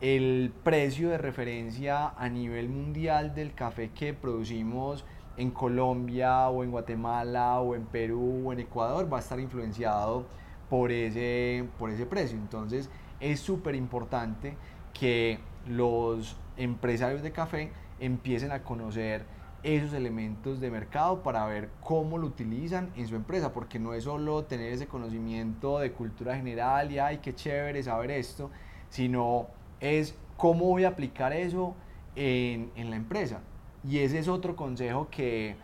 el 0.00 0.52
precio 0.64 1.10
de 1.10 1.18
referencia 1.18 2.08
a 2.16 2.28
nivel 2.28 2.70
mundial 2.70 3.34
del 3.34 3.52
café 3.54 3.90
que 3.90 4.14
producimos 4.14 5.04
en 5.36 5.50
Colombia 5.50 6.48
o 6.48 6.64
en 6.64 6.70
Guatemala 6.70 7.60
o 7.60 7.74
en 7.74 7.84
Perú 7.84 8.42
o 8.46 8.52
en 8.52 8.60
Ecuador 8.60 9.12
va 9.12 9.18
a 9.18 9.20
estar 9.20 9.38
influenciado 9.38 10.26
por 10.70 10.90
ese, 10.90 11.66
por 11.78 11.90
ese 11.90 12.06
precio. 12.06 12.38
Entonces 12.38 12.88
es 13.20 13.40
súper 13.40 13.74
importante 13.74 14.56
que 14.94 15.38
los 15.68 16.36
empresarios 16.56 17.22
de 17.22 17.32
café 17.32 17.70
empiecen 17.98 18.52
a 18.52 18.62
conocer 18.62 19.24
esos 19.62 19.92
elementos 19.92 20.60
de 20.60 20.70
mercado 20.70 21.22
para 21.22 21.44
ver 21.44 21.68
cómo 21.82 22.16
lo 22.16 22.26
utilizan 22.26 22.90
en 22.96 23.06
su 23.06 23.14
empresa, 23.16 23.52
porque 23.52 23.78
no 23.78 23.92
es 23.92 24.04
solo 24.04 24.44
tener 24.44 24.72
ese 24.72 24.86
conocimiento 24.86 25.78
de 25.78 25.92
cultura 25.92 26.34
general 26.34 26.90
y 26.90 26.98
ay, 26.98 27.18
qué 27.18 27.34
chévere 27.34 27.82
saber 27.82 28.10
esto, 28.10 28.50
sino 28.88 29.48
es 29.80 30.14
cómo 30.36 30.66
voy 30.66 30.84
a 30.84 30.88
aplicar 30.88 31.32
eso 31.32 31.74
en, 32.16 32.70
en 32.76 32.90
la 32.90 32.96
empresa. 32.96 33.40
Y 33.88 33.98
ese 33.98 34.18
es 34.18 34.28
otro 34.28 34.56
consejo 34.56 35.08
que 35.10 35.56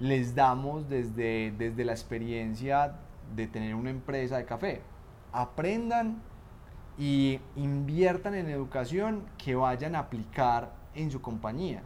les 0.00 0.34
damos 0.34 0.88
desde, 0.88 1.52
desde 1.58 1.84
la 1.84 1.92
experiencia 1.92 2.96
de 3.34 3.46
tener 3.46 3.74
una 3.74 3.90
empresa 3.90 4.38
de 4.38 4.44
café. 4.44 4.80
Aprendan 5.32 6.22
y 6.98 7.40
inviertan 7.56 8.34
en 8.34 8.48
educación 8.48 9.24
que 9.36 9.54
vayan 9.54 9.94
a 9.94 10.00
aplicar 10.00 10.72
en 10.94 11.10
su 11.10 11.20
compañía. 11.20 11.82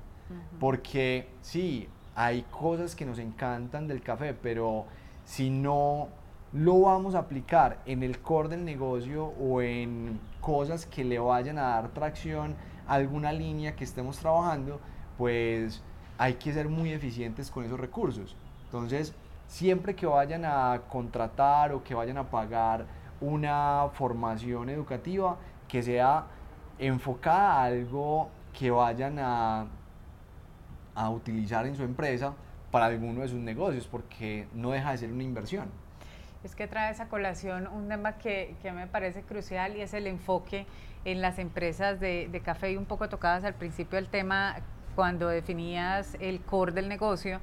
Porque 0.58 1.28
sí, 1.42 1.88
hay 2.14 2.42
cosas 2.50 2.96
que 2.96 3.04
nos 3.04 3.18
encantan 3.18 3.86
del 3.86 4.02
café, 4.02 4.32
pero 4.32 4.86
si 5.26 5.50
no 5.50 6.08
lo 6.52 6.80
vamos 6.80 7.14
a 7.14 7.20
aplicar 7.20 7.78
en 7.86 8.02
el 8.02 8.20
core 8.20 8.48
del 8.48 8.64
negocio 8.64 9.26
o 9.40 9.62
en 9.62 10.20
cosas 10.40 10.86
que 10.86 11.04
le 11.04 11.18
vayan 11.18 11.58
a 11.58 11.62
dar 11.62 11.88
tracción 11.88 12.56
a 12.86 12.94
alguna 12.94 13.32
línea 13.32 13.74
que 13.74 13.84
estemos 13.84 14.18
trabajando, 14.18 14.80
pues 15.16 15.82
hay 16.18 16.34
que 16.34 16.52
ser 16.52 16.68
muy 16.68 16.92
eficientes 16.92 17.50
con 17.50 17.64
esos 17.64 17.80
recursos. 17.80 18.36
Entonces, 18.66 19.14
siempre 19.46 19.94
que 19.94 20.06
vayan 20.06 20.44
a 20.44 20.82
contratar 20.88 21.72
o 21.72 21.82
que 21.82 21.94
vayan 21.94 22.18
a 22.18 22.30
pagar 22.30 22.86
una 23.20 23.88
formación 23.94 24.68
educativa, 24.68 25.36
que 25.68 25.82
sea 25.82 26.26
enfocada 26.78 27.54
a 27.54 27.64
algo 27.64 28.28
que 28.52 28.70
vayan 28.70 29.18
a 29.18 29.66
a 30.94 31.10
utilizar 31.10 31.66
en 31.66 31.76
su 31.76 31.82
empresa 31.82 32.34
para 32.70 32.86
alguno 32.86 33.22
de 33.22 33.28
sus 33.28 33.38
negocios, 33.38 33.86
porque 33.86 34.46
no 34.54 34.70
deja 34.70 34.92
de 34.92 34.98
ser 34.98 35.12
una 35.12 35.22
inversión. 35.22 35.68
Es 36.44 36.54
que 36.54 36.66
trae 36.66 36.90
esa 36.90 37.08
colación 37.08 37.68
un 37.68 37.88
tema 37.88 38.18
que, 38.18 38.56
que 38.62 38.72
me 38.72 38.86
parece 38.86 39.22
crucial 39.22 39.76
y 39.76 39.80
es 39.80 39.94
el 39.94 40.06
enfoque 40.06 40.66
en 41.04 41.20
las 41.20 41.38
empresas 41.38 42.00
de, 42.00 42.42
café 42.44 42.72
y 42.72 42.76
un 42.76 42.84
poco 42.84 43.08
tocadas 43.08 43.44
al 43.44 43.54
principio 43.54 43.96
del 43.96 44.08
tema 44.08 44.56
cuando 44.94 45.28
definías 45.28 46.16
el 46.20 46.40
core 46.40 46.72
del 46.72 46.88
negocio, 46.88 47.40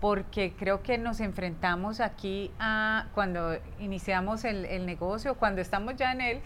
porque 0.00 0.54
creo 0.58 0.82
que 0.82 0.98
nos 0.98 1.20
enfrentamos 1.20 2.00
aquí 2.00 2.50
a 2.58 3.06
cuando 3.14 3.58
iniciamos 3.78 4.44
el, 4.44 4.64
el 4.64 4.86
negocio, 4.86 5.36
cuando 5.36 5.60
estamos 5.60 5.96
ya 5.96 6.12
en 6.12 6.20
él, 6.20 6.40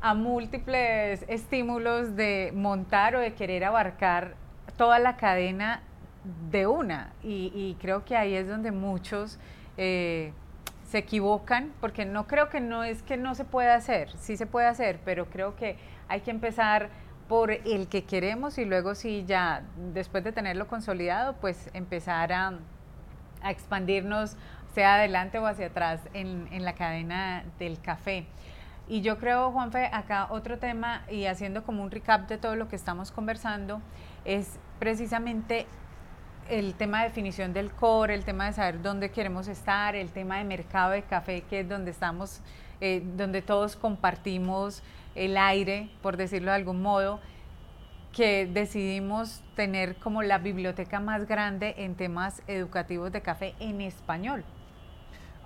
a 0.00 0.14
múltiples 0.14 1.24
estímulos 1.28 2.16
de 2.16 2.52
montar 2.54 3.14
o 3.14 3.20
de 3.20 3.34
querer 3.34 3.64
abarcar 3.64 4.34
toda 4.76 4.98
la 4.98 5.16
cadena 5.16 5.82
de 6.50 6.66
una. 6.66 7.12
Y, 7.22 7.76
creo 7.80 8.04
que 8.04 8.16
ahí 8.16 8.34
es 8.34 8.48
donde 8.48 8.72
muchos 8.72 9.38
eh, 9.76 10.32
se 10.92 10.98
equivocan, 10.98 11.72
porque 11.80 12.04
no 12.04 12.26
creo 12.26 12.50
que 12.50 12.60
no 12.60 12.84
es 12.84 13.02
que 13.02 13.16
no 13.16 13.34
se 13.34 13.46
pueda 13.46 13.74
hacer, 13.74 14.10
sí 14.18 14.36
se 14.36 14.44
puede 14.44 14.66
hacer, 14.66 15.00
pero 15.06 15.24
creo 15.24 15.56
que 15.56 15.78
hay 16.06 16.20
que 16.20 16.30
empezar 16.30 16.90
por 17.30 17.50
el 17.50 17.88
que 17.88 18.04
queremos 18.04 18.58
y 18.58 18.66
luego 18.66 18.94
si 18.94 19.24
ya 19.24 19.62
después 19.94 20.22
de 20.22 20.32
tenerlo 20.32 20.66
consolidado, 20.68 21.32
pues 21.40 21.70
empezar 21.72 22.34
a, 22.34 22.58
expandirnos, 23.42 24.36
sea 24.74 24.96
adelante 24.96 25.38
o 25.38 25.46
hacia 25.46 25.68
atrás, 25.68 26.02
en, 26.12 26.46
en 26.52 26.62
la 26.66 26.74
cadena 26.74 27.42
del 27.58 27.80
café. 27.80 28.26
Y 28.86 29.00
yo 29.00 29.16
creo, 29.16 29.50
Juanfe, 29.50 29.88
acá 29.94 30.26
otro 30.28 30.58
tema 30.58 31.04
y 31.10 31.24
haciendo 31.24 31.64
como 31.64 31.82
un 31.82 31.90
recap 31.90 32.28
de 32.28 32.36
todo 32.36 32.54
lo 32.54 32.68
que 32.68 32.76
estamos 32.76 33.10
conversando, 33.10 33.80
es 34.26 34.58
precisamente 34.78 35.66
el 36.48 36.74
tema 36.74 37.02
de 37.02 37.08
definición 37.08 37.52
del 37.52 37.70
core, 37.70 38.14
el 38.14 38.24
tema 38.24 38.46
de 38.46 38.52
saber 38.52 38.82
dónde 38.82 39.10
queremos 39.10 39.48
estar, 39.48 39.94
el 39.94 40.10
tema 40.10 40.38
de 40.38 40.44
mercado 40.44 40.92
de 40.92 41.02
café, 41.02 41.42
que 41.42 41.60
es 41.60 41.68
donde 41.68 41.90
estamos, 41.90 42.40
eh, 42.80 43.02
donde 43.16 43.42
todos 43.42 43.76
compartimos 43.76 44.82
el 45.14 45.36
aire, 45.36 45.90
por 46.02 46.16
decirlo 46.16 46.50
de 46.50 46.56
algún 46.56 46.82
modo, 46.82 47.20
que 48.12 48.46
decidimos 48.46 49.42
tener 49.56 49.96
como 49.96 50.22
la 50.22 50.38
biblioteca 50.38 51.00
más 51.00 51.26
grande 51.26 51.74
en 51.78 51.94
temas 51.94 52.42
educativos 52.46 53.10
de 53.12 53.22
café 53.22 53.54
en 53.58 53.80
español. 53.80 54.44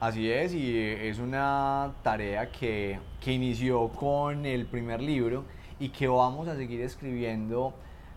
Así 0.00 0.30
es, 0.30 0.52
y 0.52 0.76
es 0.78 1.18
una 1.18 1.92
tarea 2.02 2.50
que, 2.50 2.98
que 3.20 3.32
inició 3.32 3.88
con 3.88 4.44
el 4.44 4.66
primer 4.66 5.00
libro 5.00 5.44
y 5.78 5.88
que 5.88 6.08
vamos 6.08 6.48
a 6.48 6.56
seguir 6.56 6.80
escribiendo 6.82 7.72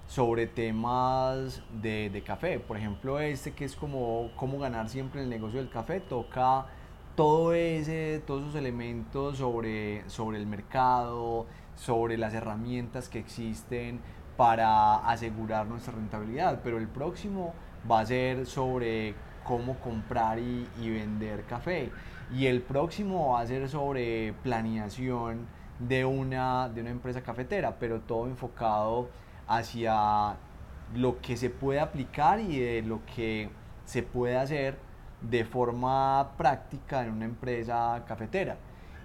sobre 0.10 0.48
temas 0.48 1.62
de, 1.72 2.10
de, 2.10 2.24
café. 2.24 2.60
Por 2.60 2.78
ejemplo, 2.78 3.20
este 3.20 3.52
que 3.54 3.64
es 3.64 3.76
como 3.76 4.32
cómo 4.36 4.58
ganar 4.58 4.90
siempre 4.90 5.22
en 5.22 5.26
el 5.26 5.30
negocio 5.30 5.60
del 5.60 5.70
café, 5.70 6.00
toca 6.00 6.66
todo 7.16 7.54
ese, 7.54 8.20
todos 8.26 8.42
esos 8.42 8.56
elementos 8.56 9.38
sobre, 9.38 10.10
sobre 10.10 10.40
el 10.40 10.48
mercado, 10.48 11.46
sobre 11.76 12.18
las 12.18 12.34
herramientas 12.34 13.08
que 13.08 13.20
existen 13.20 14.00
para 14.36 14.96
asegurar 15.08 15.68
nuestra 15.68 15.94
rentabilidad. 15.94 16.62
Pero 16.64 16.80
el 16.80 16.88
próximo 16.88 17.54
va 17.90 18.00
a 18.00 18.06
ser 18.08 18.48
sobre 18.48 19.14
cómo 19.44 19.76
comprar 19.80 20.40
y, 20.40 20.68
vender 20.80 21.44
café. 21.44 21.92
Y 22.34 22.48
el 22.48 22.62
próximo 22.64 23.34
va 23.34 23.42
a 23.42 23.46
ser 23.46 23.70
sobre 23.70 24.34
planeación 24.42 25.46
de 25.78 26.04
una, 26.04 26.68
de 26.70 26.82
una 26.82 26.90
empresa 26.90 27.22
cafetera, 27.22 27.78
pero 27.80 28.00
todo 28.02 28.26
enfocado 28.26 29.10
hacia 29.50 30.38
lo 30.96 31.20
que 31.20 31.36
se 31.36 31.50
puede 31.50 31.80
aplicar 31.80 32.40
y 32.40 32.82
lo 32.84 33.02
que 33.16 33.50
se 33.84 34.04
puede 34.04 34.38
hacer 34.38 34.78
de 35.22 35.44
forma 35.44 36.32
práctica 36.38 37.04
en 37.04 37.12
una 37.12 37.26
empresa 37.26 38.04
cafetera. 38.08 38.58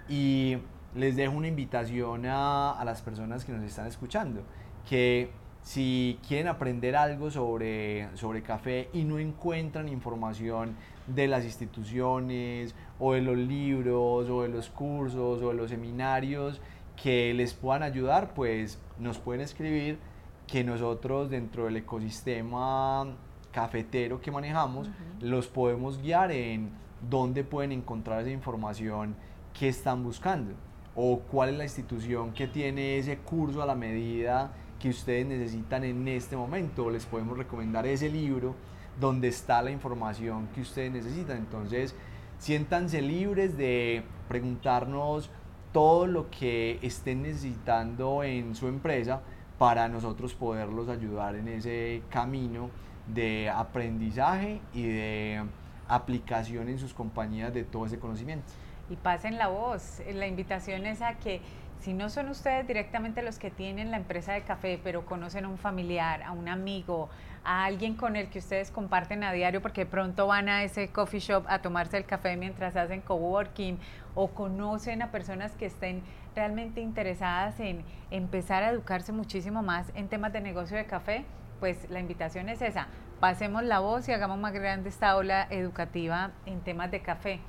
Y 0.09 0.59
les 0.95 1.17
dejo 1.17 1.35
una 1.35 1.49
invitación 1.49 2.27
a, 2.27 2.81
las 2.85 3.01
personas 3.01 3.45
que 3.45 3.53
nos 3.53 3.65
están 3.65 3.87
escuchando, 3.87 4.43
que 4.89 5.31
si 5.63 6.21
quieren 6.29 6.49
aprender 6.49 6.95
algo 6.95 7.31
sobre, 7.31 8.15
sobre 8.15 8.43
café 8.43 8.91
y 8.93 9.05
no 9.05 9.19
encuentran 9.19 9.89
información 9.89 10.77
de 11.07 11.27
las 11.27 11.45
instituciones 11.45 12.75
o 12.99 13.15
de 13.15 13.23
los 13.23 13.39
libros 13.39 14.29
o 14.29 14.43
de 14.43 14.51
los 14.51 14.69
cursos 14.69 15.43
o 15.43 15.49
de 15.49 15.55
los 15.55 15.71
seminarios 15.71 16.61
que 17.03 17.33
les 17.33 17.55
puedan 17.55 17.83
ayudar, 17.83 18.35
pues 18.35 18.79
nos 18.99 19.19
pueden 19.19 19.41
escribir 19.41 19.99
que 20.47 20.65
nosotros 20.65 21.31
dentro 21.31 21.65
del 21.65 21.77
ecosistema 21.79 23.07
cafetero 23.53 24.21
que 24.21 24.31
manejamos 24.31 24.91
los 25.21 25.47
podemos 25.47 26.03
guiar 26.03 26.33
en 26.33 26.71
dónde 27.09 27.45
pueden 27.45 27.73
encontrar 27.73 28.21
esa 28.21 28.31
información 28.31 29.15
que 29.59 29.69
están 29.69 30.03
buscando 30.03 30.55
o 30.97 31.21
cuál 31.21 31.51
es 31.51 31.59
la 31.59 31.65
institución 31.65 32.33
que 32.33 32.47
tiene 32.47 32.99
ese 32.99 33.19
curso 33.19 33.63
a 33.63 33.67
la 33.67 33.75
medida 33.75 34.53
que 34.79 34.89
ustedes 34.91 35.27
necesitan 35.27 35.85
en 35.85 36.07
este 36.09 36.37
momento. 36.37 36.91
Les 36.91 37.07
podemos 37.07 37.39
recomendar 37.39 37.87
ese 37.87 38.09
libro 38.09 38.55
donde 39.01 39.29
está 39.29 39.63
la 39.63 39.71
información 39.71 40.49
que 40.55 40.61
ustedes 40.61 40.93
necesitan. 40.93 41.39
Entonces, 41.39 41.95
siéntanse 42.39 43.03
libres 43.03 43.57
de 43.57 44.05
preguntarnos 44.29 45.31
todo 45.73 46.07
lo 46.07 46.31
que 46.31 46.79
estén 46.83 47.23
necesitando 47.23 48.23
en 48.23 48.55
su 48.55 48.69
empresa 48.69 49.23
para 49.59 49.89
nosotros 49.89 50.35
poderlos 50.35 50.89
ayudar 50.89 51.37
en 51.37 51.49
ese 51.49 52.03
camino 52.11 52.71
de 53.07 53.51
aprendizaje 53.51 54.61
y 54.73 54.87
de 54.87 55.45
aplicación 55.89 56.69
en 56.69 56.79
sus 56.79 56.95
compañías 56.95 57.53
de 57.53 57.65
todo 57.65 57.87
ese 57.87 57.99
conocimiento. 57.99 58.47
Y 58.91 58.97
pasen 58.97 59.39
la 59.39 59.49
voz. 59.49 60.03
La 60.13 60.27
invitación 60.27 60.87
es 60.87 61.03
a 61.03 61.15
que 61.15 61.41
si 61.81 61.93
no 61.93 62.09
son 62.09 62.31
ustedes 62.31 62.67
directamente 62.67 63.23
los 63.23 63.39
que 63.39 63.51
tienen 63.51 63.91
la 63.91 63.99
empresa 63.99 64.33
de 64.33 64.43
café, 64.43 64.81
pero 64.83 65.05
conocen 65.05 65.45
a 65.45 65.49
un 65.49 65.59
familiar, 65.59 66.23
a 66.23 66.33
un 66.33 66.49
amigo, 66.49 67.11
a 67.45 67.65
alguien 67.67 67.95
con 67.95 68.17
el 68.17 68.31
que 68.31 68.39
ustedes 68.39 68.71
comparten 68.71 69.23
a 69.23 69.33
diario 69.33 69.61
porque 69.61 69.85
pronto 69.85 70.27
van 70.27 70.49
a 70.49 70.63
ese 70.63 70.89
coffee 70.89 71.21
shop 71.21 71.45
a 71.47 71.61
tomarse 71.61 71.99
el 71.99 72.07
café 72.07 72.39
mientras 72.39 72.75
hacen 72.75 73.03
coworking 73.03 73.79
o 74.15 74.29
conocen 74.29 75.03
a 75.03 75.11
personas 75.11 75.53
que 75.53 75.67
estén 75.67 76.03
realmente 76.35 76.81
interesadas 76.81 77.59
en 77.61 77.85
empezar 78.11 78.63
a 78.63 78.71
educarse 78.71 79.13
muchísimo 79.13 79.63
más 79.63 79.91
en 79.95 80.09
temas 80.09 80.33
de 80.33 80.41
negocio 80.41 80.77
de 80.77 80.87
café, 80.87 81.25
pues 81.61 81.89
la 81.91 82.01
invitación 82.01 82.49
es 82.49 82.63
esa. 82.63 82.89
Pasemos 83.21 83.63
la 83.63 83.79
voz 83.79 84.09
y 84.09 84.13
hagamos 84.13 84.39
más 84.39 84.53
grande 84.53 84.89
esta 84.89 85.17
ola 85.17 85.47
educativa 85.51 86.33
en 86.47 86.61
temas 86.61 86.91
de 86.91 87.01
café. 87.01 87.41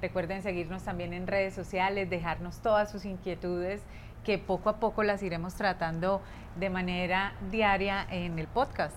Recuerden 0.00 0.42
seguirnos 0.42 0.82
también 0.82 1.12
en 1.12 1.26
redes 1.26 1.54
sociales, 1.54 2.10
dejarnos 2.10 2.60
todas 2.60 2.90
sus 2.90 3.04
inquietudes 3.04 3.82
que 4.24 4.38
poco 4.38 4.68
a 4.68 4.76
poco 4.78 5.02
las 5.02 5.22
iremos 5.22 5.54
tratando 5.54 6.20
de 6.56 6.70
manera 6.70 7.34
diaria 7.50 8.06
en 8.10 8.38
el 8.38 8.46
podcast. 8.46 8.96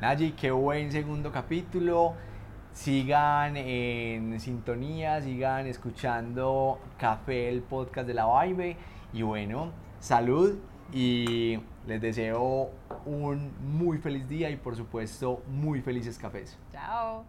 Nayi, 0.00 0.32
qué 0.32 0.50
buen 0.50 0.90
segundo 0.90 1.30
capítulo 1.30 2.14
sigan 2.72 3.56
en 3.56 4.38
sintonía, 4.40 5.20
sigan 5.20 5.66
escuchando 5.66 6.78
Café, 6.98 7.48
el 7.48 7.62
podcast 7.62 8.06
de 8.06 8.14
la 8.14 8.42
Vibe. 8.42 8.76
Y 9.12 9.22
bueno, 9.22 9.72
salud 9.98 10.58
y 10.92 11.58
les 11.86 12.00
deseo 12.00 12.70
un 13.06 13.52
muy 13.60 13.98
feliz 13.98 14.28
día 14.28 14.50
y 14.50 14.56
por 14.56 14.76
supuesto 14.76 15.42
muy 15.48 15.80
felices 15.80 16.18
cafés. 16.18 16.58
Chao. 16.72 17.24